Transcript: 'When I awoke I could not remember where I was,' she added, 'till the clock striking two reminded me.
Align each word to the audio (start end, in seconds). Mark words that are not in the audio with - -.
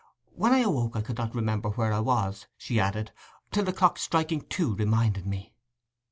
'When 0.33 0.51
I 0.51 0.61
awoke 0.61 0.95
I 0.95 1.01
could 1.03 1.17
not 1.19 1.35
remember 1.35 1.69
where 1.69 1.93
I 1.93 1.99
was,' 1.99 2.47
she 2.57 2.79
added, 2.79 3.11
'till 3.51 3.65
the 3.65 3.71
clock 3.71 3.99
striking 3.99 4.41
two 4.49 4.73
reminded 4.73 5.27
me. 5.27 5.53